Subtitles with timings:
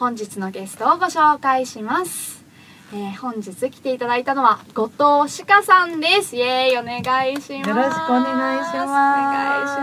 [0.00, 2.42] 本日のゲストをご紹介します、
[2.90, 4.88] えー本日来ていただいたのは後
[5.26, 6.36] 藤しかさんです。
[6.36, 7.00] イエーイお願
[7.30, 7.52] いします。
[7.52, 8.78] よろしくお願いします。
[8.78, 9.80] お願いし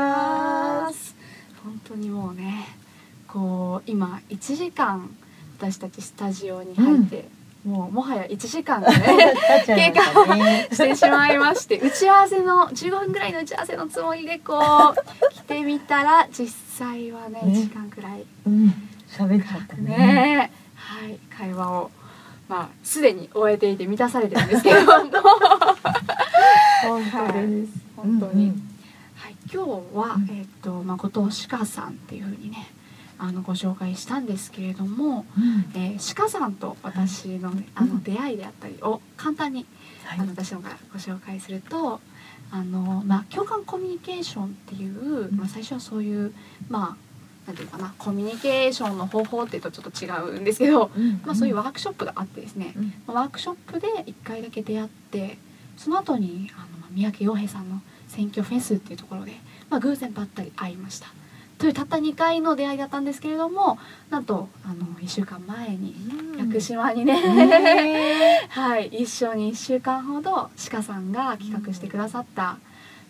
[0.90, 1.16] ます。
[1.64, 2.68] 本当にもうね
[3.28, 5.08] こう今1時間
[5.60, 7.30] 私たちスタジオに入って、
[7.64, 9.36] もうもはや1時間がね
[9.68, 10.02] 経過
[10.74, 17.52] してしまいまして打ち合わせの15分ぐらいの打ち合わせのつもりでこう来てみたら実際はねね。
[17.52, 18.74] 1時間くらいうん、
[19.08, 19.98] 喋っちゃったね。
[19.98, 20.52] ね。
[20.76, 21.20] はい。
[21.30, 21.92] 会話を
[22.48, 24.94] まあすでに終えていて満たされてるんですけれども。
[26.84, 27.72] 本当です。
[27.96, 28.68] 本当に、うんうん
[29.16, 29.36] はい。
[29.52, 30.30] 今日は、うん。
[30.30, 32.70] えっ、とまあ後藤鹿さんっていうふうにね
[33.18, 35.72] あのご紹介したんですけれども、うん。
[35.74, 39.66] えー、鹿さんと私の,、あの出会いであったりを簡単に
[40.06, 40.20] はい。
[40.20, 42.00] あの私のからご紹介すると
[42.52, 46.34] あの、まあ、共感コミュニケーションっていう、まあ、最初はそういう
[46.70, 47.07] まあ
[47.48, 52.74] なんていうかなコミュニケーションの方法っていうとちょっと違うんですけど、うんまあ、そういうワークショップがあってですね、
[53.08, 53.16] うん。
[53.16, 55.38] ワークショップで1回だけ出会って
[55.78, 59.34] その後にあのまあ三宅洋平さんの選挙フェスっていうところで、
[59.70, 61.08] まあ、偶然ばったり会いました。
[61.58, 63.80] というたった2回の出会いだったんですけれども
[64.12, 65.96] なんとあの1週間前に
[66.38, 72.60] 屋久島にね、ね はい、一緒に1週間ほど鹿さんが企画してくださった、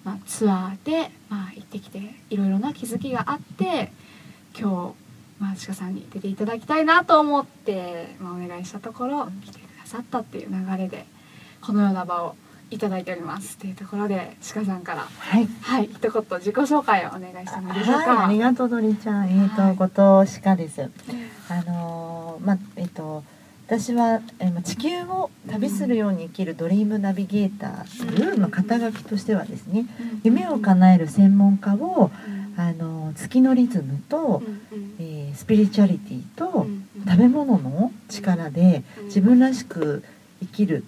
[0.05, 3.91] まあ、ツアーで、まあ、行ってきていろいろな気づきがあって
[4.59, 4.93] 今
[5.39, 11.05] 日、まあ、鹿さんに出ていただきたいなと思って、まあ、お願いしたところ来てくださったっていう流れで
[11.61, 12.35] このような場を
[12.69, 15.47] いただいておりますというところで鹿さんからはい。
[15.61, 18.15] はい一言自己紹介をお願いしてもいいでしょうか。
[18.15, 19.29] はい、ありがとう、のりちゃん。
[19.29, 20.89] えっ、はいと、後藤鹿です。
[21.49, 23.23] あのーまあ、えっ、と。
[23.67, 29.85] 私は、えーまあ地球を旅するように生きるドリームナビゲーターという、まあ、肩書きとしてはですね
[30.23, 32.09] 夢を叶える専門家を、
[32.57, 34.43] あのー月のリズムと、
[34.99, 36.65] えースピリチュアリティと、
[37.05, 40.03] 食べ物の力で自分らしく
[40.39, 40.83] 生きる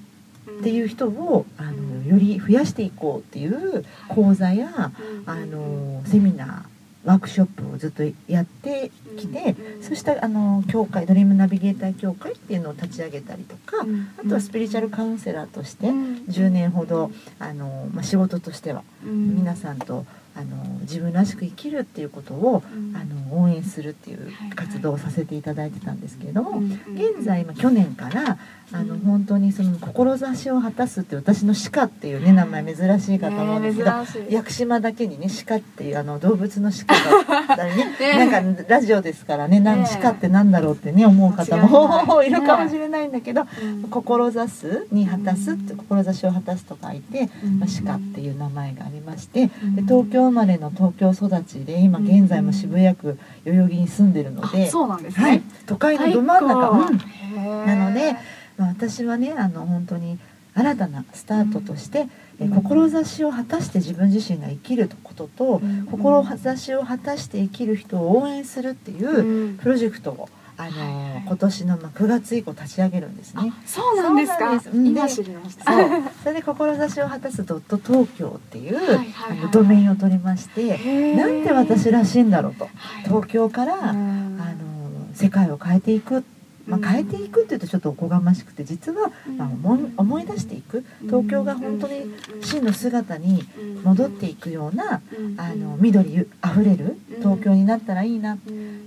[0.59, 4.91] っていう人をあのより増やしていこうっていう講座や
[5.25, 13.85] あのセミナーワークショップをずっとやってきてそしてあの協会ドリームナビゲーター協会っていうのを立ち上げたりとか
[14.17, 20.05] あとはスピリチュアルカウンセラーとして10年ほどあの、まあ、仕事としては皆さんと
[20.39, 22.63] あの自分らしく生きるっていうことを
[22.95, 26.59] あの応援するっていう活動をさせていただいてたんですけれども
[26.93, 28.37] 現在まあ去年から
[28.71, 28.99] あのうん。
[29.19, 33.89] 本当にその志を果たすって私の鹿っていうね名前珍しいかと思うんですけど、
[34.29, 38.29] 屋久島だけにね鹿っていうあの動物の鹿だったりね ね。
[38.29, 43.45] なんかラジオですからねなんね鹿ってなんだろうってね思う方もない いるかもしれないんだけど
[43.89, 47.29] 「志す」に果たすって志を果たすと書いて、
[47.59, 54.69] まあ、鹿っていう名前がありましてで東京生まれの東京育ちで今現在も渋谷区代々木に住んでるので。
[54.69, 57.65] そうなんですはいね。、都会のど真ん中、うん。
[57.65, 58.13] ななので、
[58.57, 60.19] まあ、私はねあの本当に
[60.53, 62.07] 新たなスタートとして、
[62.39, 62.61] えうん。
[62.63, 71.23] 志を果たして自分自身が生きることと、志を果たして生きる人を応援するっていうプロジェクトを、あのはいはい。
[71.25, 73.53] 今年のまあ9月以降立ち上げるんですね。
[73.65, 74.51] そうなんですか。
[74.51, 74.69] です。
[74.69, 74.87] うん。
[74.87, 75.71] 今で知りました。
[75.71, 75.89] そう。
[76.23, 82.65] それで志を果たすドット東京っていう、はいはいドメインを取りまして、なんて私らしいんだろうと。
[82.65, 83.03] はい。
[83.03, 84.39] 東京から、うん。
[84.41, 86.25] あの世界を変えていく、
[86.69, 90.85] まあ、変えていくっていうとちょっとおこがましくて実は、まあ、思い思い出していく。
[91.01, 93.43] 東京が本当に真の姿に
[93.83, 95.01] 戻っていくような
[95.37, 98.37] あの緑あふれる東京になったらいいな。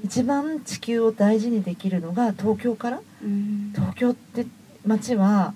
[0.04, 3.00] 一番地球を大事にできるのが東京から。
[3.74, 4.46] 東京って
[4.86, 5.54] 街は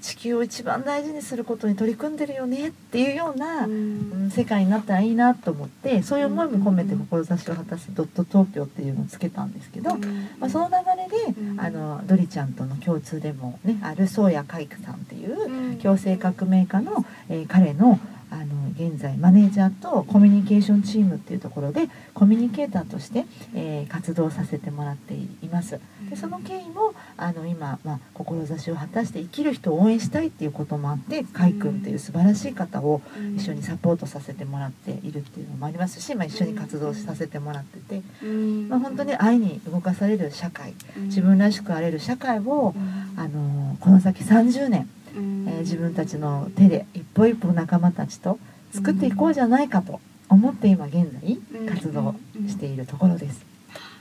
[0.00, 4.30] 地球を一番大事にすることに取り組んでるよねっていうような、うん。
[4.30, 9.96] 世界になったらいいなと思ってそういう思いも込めて志を果たすドット東京っていうのをつけたんですけど、
[10.38, 11.60] まあ、その流れで、うん。
[11.60, 17.98] あのドリちゃんとの共通でもねある宗谷海久さんっていう共生革命家の、えー彼の
[18.30, 25.78] あの現在マネージャーとコミュニケーションチームっていうところでコミュニケーターとして、えー活動させてもらっています。
[26.08, 33.02] でその経緯もあの今、まあ、志を果たして生きる人を応援したいっていうこともあってかいくんっていう素晴らしい方を
[33.36, 38.26] 一緒にサポートさせてもらっているっていうのもありますし、まあ、一緒に活動させてもらってて、
[38.68, 42.74] まあ、本当に愛に動かされる社会自分らしくあれる社会を、
[43.16, 48.38] あのこの先30年、えー自分たちの手で一歩一歩仲間たちと
[48.72, 51.38] 作っていこうじゃないかと思って今現在
[51.68, 52.14] 活動
[52.48, 53.44] しているところです。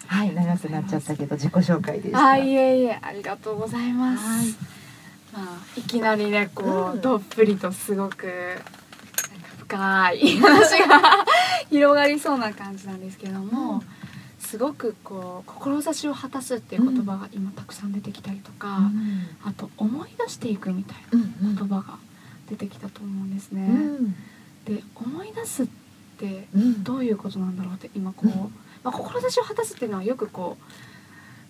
[0.08, 2.26] はい、長くなっちゃったけど自己紹介でした。
[2.26, 4.24] あいえいえありがとうございます。
[4.26, 4.46] はい
[5.34, 8.28] まあいきなりねこう、うんどっぷりとすごく
[9.60, 11.26] 深い話が
[11.70, 13.82] 広がりそうな感じなんですけども、うん
[14.40, 21.98] すごくこう志を果たすっていう言葉が今たくさん出てきたりとか、うんあと思い出していくみたいうんな言葉が
[22.50, 23.62] 出てきたと思うんですね。
[23.62, 23.66] う
[24.04, 24.16] ん
[24.66, 26.84] で思い出すってうん。
[26.84, 28.34] どういうことなんだろうって今こう、うん。
[28.84, 30.58] まあ、志を果たすっていうのはよくこ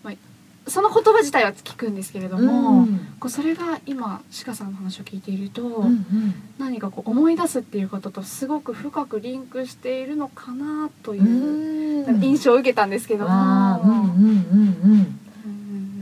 [0.03, 3.15] う、まあ、その言葉自体は聞くんですけれども、うん。
[3.19, 6.33] こうそれが今鹿さんの話を聞いていると、うんうん。
[6.57, 13.31] 何かこう思い出すっていうこととすごく深くリンクしているのかなという印象を受けたんですけども。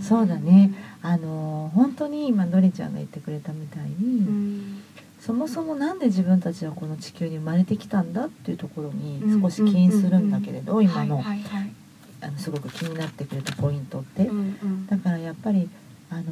[0.01, 0.73] そうだね。
[1.01, 4.83] あの本当に今のりちゃんが言ってくれたみたいに、うん
[5.19, 11.24] そもそもなんで自分たちはこの地球に生まれてきたんだっていうところに少し起因するんだけれど、今の,、
[12.21, 14.88] あのすごく気になってくれたポイントって、うんうん。
[14.88, 15.69] だからやっぱり
[16.10, 16.31] あの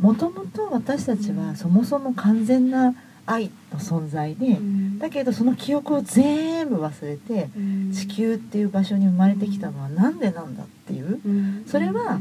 [0.00, 2.94] もともと私たちはそもそも完全な
[3.26, 4.98] 愛の存在で、うん。
[4.98, 7.92] だけどその記憶を全部忘れてうん。
[7.92, 11.20] 地球っていう場所に生まれてきたのはなんでなんだっていう。
[11.24, 11.64] うん。
[11.68, 12.18] それは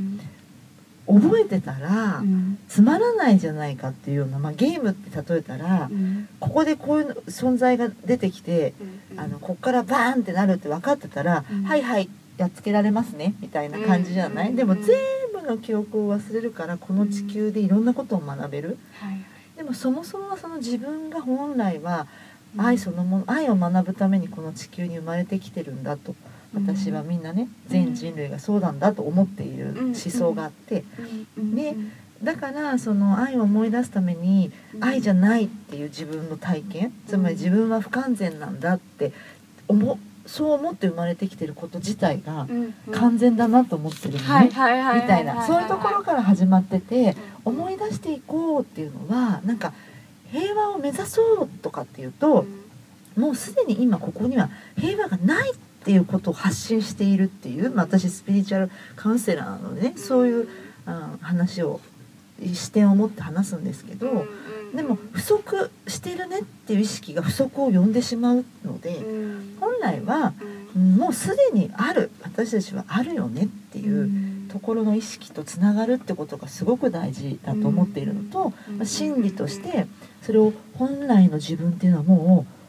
[1.08, 2.58] 覚えてたらうん。
[2.68, 6.28] つまらないじゃないかっていうような、まあ、ゲームって例えたらうん。
[6.40, 8.74] ここでこういう存在が出てきて
[9.12, 9.20] うん。
[9.20, 11.64] あのこっからバーンってなるって分かってたら、うん。
[11.64, 14.56] はいはいやっつけられますねみたいな感じじゃない、うん。
[14.56, 14.86] でも全
[15.34, 18.78] 部の記憶を忘れるからこの地球でいろんなことを学べる。
[19.00, 19.18] はい
[19.56, 22.08] でもそもそもはその自分が本来は
[22.58, 22.66] はい。
[22.76, 26.16] 愛そのもの愛を学ぶためにこの地球に生まれてきてるんだと
[26.54, 30.84] 私はみんなね全人類がそうなんだと思っている思想があって。
[31.38, 31.76] ね
[32.22, 39.12] だからその愛を思い出すために愛じゃないっていう自分の体験つまり自分は不完全なんだって
[39.68, 42.48] 思そう思って生まれてきてること自体が
[42.94, 45.46] 完全だなと思ってるのね、みたいな。
[45.46, 47.54] そういうところから始まっててうん。
[47.60, 49.74] 思い出していこうっていうのはなんか
[50.32, 52.46] 平和を目指そうとかっていうと
[53.18, 60.48] もうすでに今ここには平和がないっていうことを発信しているっていう、まあ、私スピリチュアルカウンセラーなのでねそういう、うん
[61.22, 61.80] 話を
[62.54, 64.26] 視点を持って話すんですけど、
[64.76, 69.00] でも不足してるねっていう意識が不足を呼んでしまうので、
[69.62, 70.34] 本来は
[70.76, 70.96] うん。
[70.98, 79.88] もうすでにある私たちはあるよねっていうところの意識とつながるってことがすごく大事だと思っているのと、まあ真理として
[80.22, 82.63] それを本来の自分っていうのはもう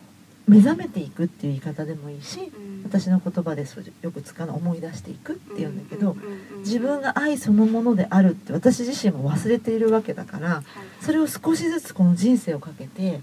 [0.46, 2.52] 目覚めていくっていう言い方でもいいし
[2.84, 6.16] 私の言葉でそうよく使うのは思い出していくっていうんだけど
[6.58, 10.62] 自分が愛そのものであるって私自身も忘れているわけだから
[11.00, 13.20] それを少しずつこの人生をかけて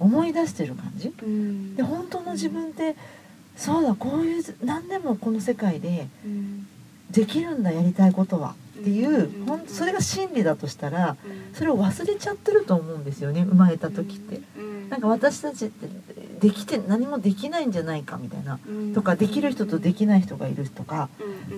[0.00, 1.12] 思い出してる感じ。
[1.76, 2.96] で本当の自分って
[3.56, 6.08] そうだこういう何でもこの世界で
[7.12, 11.16] できるんだやりたいことはっていうほんそれが真理だとしたら
[11.54, 14.40] それを忘れちゃってると思うんですよね生まれた時って。
[14.90, 15.88] なんか私たちって
[16.40, 18.60] できて何もできないんじゃないかみたいな。
[18.94, 21.08] とかできる人とできない人がいるとか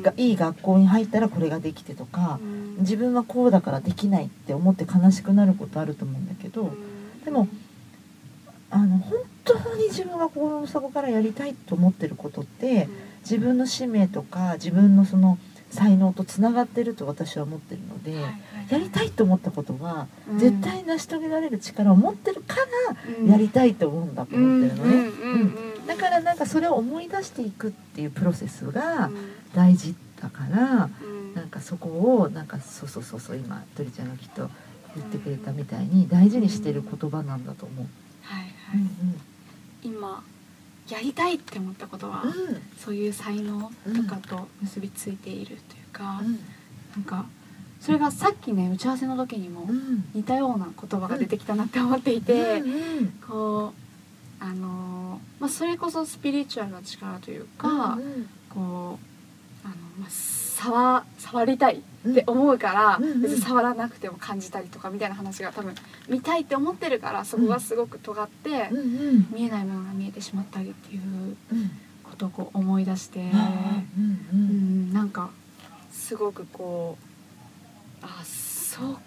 [0.02, 2.38] がいい学校に入ったらこれができてとか
[2.78, 6.72] 自分はこうだからできないって思って悲しくなることあると思うんだけど
[7.24, 7.48] でも
[8.70, 12.88] あの本当に自分が心の底からやりたいと思ってることって
[13.20, 15.36] 自分の使命とか自分のその
[15.70, 18.12] 才能とつながってると私は思ってるので
[18.70, 20.06] やりたいと思ったことは
[20.38, 22.56] 絶対成し遂げられる力を持ってるか
[23.18, 24.94] らやりたいと思うんだと思ってるのね。
[24.94, 25.54] うん
[25.86, 29.08] だからなんかそれを思い出していくっていうプロセスが
[29.54, 30.90] 大事だから
[31.34, 34.08] なんかそこをなんかそうそうそうそう今鳥ちゃん。
[34.08, 34.50] がきっと
[34.96, 37.86] 言ってくれたみたいに大事にしてる言葉なんだと思う。
[38.22, 39.20] はいはいうん。
[39.82, 40.24] 今
[40.88, 42.32] やりたいって思ったことはうん。
[42.78, 46.38] そういう才能とかと結びついているというかうん。
[46.96, 47.26] なんか
[47.80, 50.04] それがさっきね打ち合わせの時にもうん。
[50.14, 52.62] 似たような言葉が出てきたなって思っていて、
[53.26, 53.72] こ
[54.40, 58.28] うあのーまあ、それこそスピリチュアルな力というか、うん。
[58.50, 59.15] こう
[59.66, 65.74] あのまあ、触触りたいって思うから、うんうん別に触らなくても感じたりとかみたいな話が多分
[66.08, 68.82] 見たいって思ってるからそこがすごく尖って、うんう
[69.12, 69.26] ん。
[69.32, 71.02] 見えないものが見えてしまったりっていう
[71.52, 71.70] うん
[72.04, 75.30] ことをこう思い出して、うんなんか
[75.90, 76.96] すごくこ
[78.02, 78.98] うあそう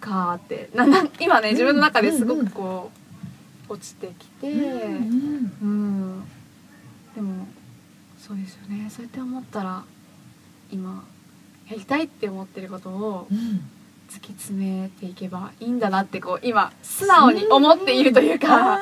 [0.00, 2.90] かってなな今ね自分の中ですごくこ
[3.68, 5.52] う落ちてきて、うん。
[5.62, 6.24] うん、
[7.14, 7.46] でも
[8.18, 8.90] そうですよね。
[8.90, 9.84] そうやって思ったら
[10.70, 11.04] 今
[11.70, 13.38] やりたいって思ってることをうん。
[14.08, 18.78] 突き詰めていけばいいんだなってこう今素直に思っているというか。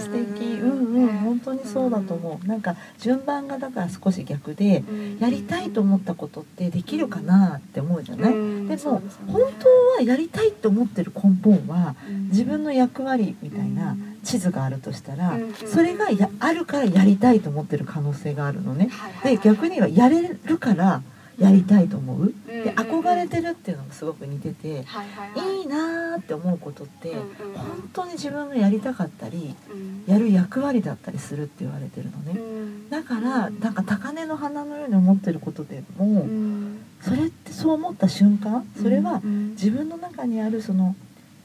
[0.00, 0.94] 素敵ううん。
[0.96, 1.08] ん。
[1.08, 2.46] うん本当にそうだと思う。
[2.46, 4.82] なんか順番がだから少し逆で
[5.20, 8.32] やりたいと思ったことってできるかなって思うじゃない？
[8.32, 8.66] うん。
[8.68, 12.28] でも本当はやりたいと思ってる根本はうん。
[12.30, 18.90] 自分の役割みたいなうん地図があるとしたらうんそれがやあるからやりたいと思ってる可能性があるのね。
[19.24, 21.02] で逆にはやれるから
[21.38, 22.20] やりたいと思う。
[22.22, 25.06] うんで憧れてるっていうのもすごく似ててはい
[25.38, 30.04] はいなーって思うことって本当に自分がやりたかったりうん。
[30.06, 32.38] やる役割だったりするって言われてるのね。
[32.38, 32.90] うん。
[32.90, 33.60] だからうん。
[33.60, 36.78] なんか高嶺の花のように思ってることでもうん。
[37.00, 39.50] それってそう思った瞬間それはうん。
[39.50, 40.96] 自分の中にあるその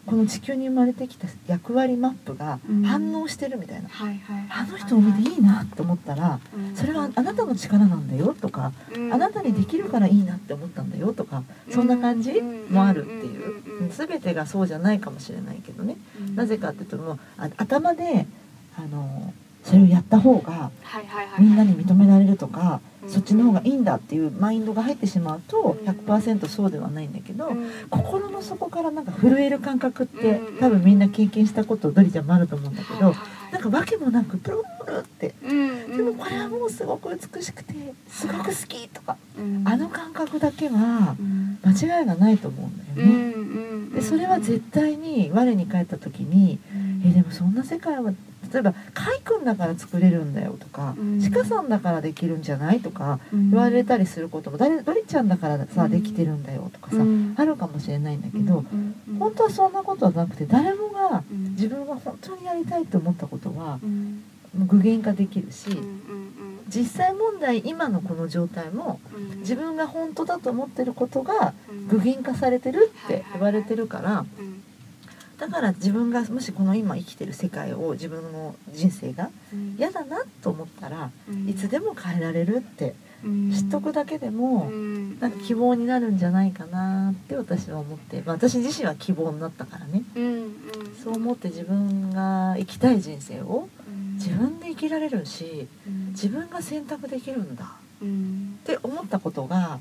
[0.05, 2.83] この地球に生まれてきた役割マップがうん。
[2.83, 3.87] 反応してるみたいな。
[3.89, 6.75] はいはいはいあの人を見ていいなって思ったらうん。
[6.75, 8.73] それはあなたの力なんだよとか
[9.11, 13.89] あなたにできるからいいなって思ったんだよとかそんな感じもあるっていう。
[13.95, 15.97] 全てがそうじゃないかもしれないけどね。
[16.35, 18.25] なぜかっていうともうあ頭で
[18.77, 19.33] あの
[19.63, 20.71] それをやった方が
[21.39, 25.87] みんなに認められるとかうんそっちの方がいいんだっていうマインドが入ってしまうとうん。
[25.87, 27.69] 100%そうではないんだけどうん。
[27.89, 33.13] 心の底からなんか震える感覚ってうん多分みんな経験したことドリちゃんもあると思うんだけど
[33.51, 37.73] なんか訳もなくプルプルってうんでもこれはもうすごく美しくて
[38.07, 39.63] すごく好きとかうん。
[39.67, 41.57] あの感覚だけはうん。
[41.63, 43.33] 間違いがないと思うんだようんね。
[43.35, 46.57] うんでそれは絶対に我に返った時に
[47.05, 48.11] えでもそんな世界は
[48.53, 55.91] 例えば「カイ君だから作れるんだよ」とかうん「鹿さんだからできるんじゃない?」とか言言われたりすることも「誰ドリちゃんだからさうん。
[55.91, 57.33] できてるんだよ」とかさうん。
[57.35, 58.63] あるかもしれないんだけど
[59.19, 61.51] 本当はそんなことはなくて誰もがうん。
[61.55, 63.79] 自分が本当にやりたいと思ったことは
[64.67, 65.69] 具現化できるし
[66.69, 69.39] 実際問題今のこの状態もうん。
[69.39, 71.87] 自分が本当だと思ってることがうん。
[71.87, 74.52] 具現化されてるって言われてるからうん
[75.43, 79.75] だから自分がもしこの今生きてる世界を自分の人生がうん。
[79.77, 81.49] 嫌だなと思ったらうん。
[81.49, 82.95] いつでも変えられるって
[83.25, 83.51] うん。
[83.51, 85.19] 知っとくだけでもうん。
[85.19, 90.03] なんか希望になるんじゃないかなって私は思って、まあ、私自身は希望になったからね。
[91.03, 94.13] そう思って自分が生きたい人生をうん。
[94.15, 96.07] 自分で生きられるしうん。
[96.11, 98.59] 自分が選択できるんだうん。
[98.63, 99.79] って思ったことが、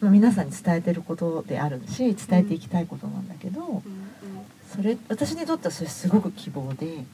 [0.00, 3.93] まあ、皆さんに伝えてることであるし伝えていきたいことなんだけどうん
[4.74, 7.04] それ私にとってはそれすごく希望でうん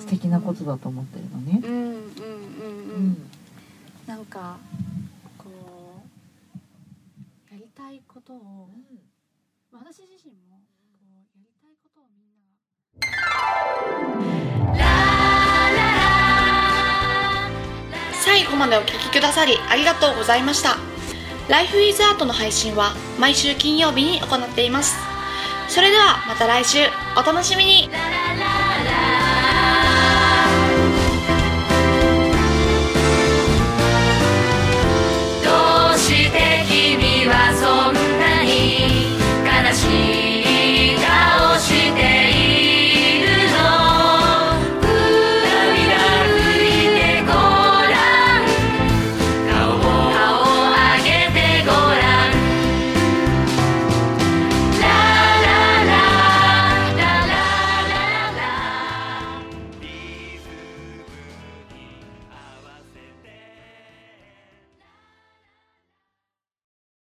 [0.00, 1.66] 素敵なことだと思ってるのねう。
[1.66, 3.30] んうんうんううんん
[4.06, 4.56] なんか
[5.38, 5.46] こ
[7.50, 8.68] うやりたいことを
[9.72, 10.62] 私自身もこ
[11.34, 12.26] うやりたいことをみん
[14.78, 14.86] なが
[18.24, 20.76] 最後までお聞きくださりありがとうございました。
[21.48, 25.05] Life is Art の配信は毎週金曜日に行っています。
[25.76, 26.78] それではまた来週
[27.18, 27.90] お楽しみに。